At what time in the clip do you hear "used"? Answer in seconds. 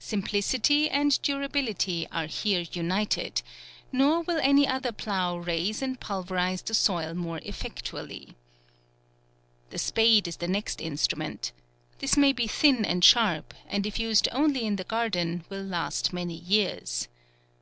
13.98-14.28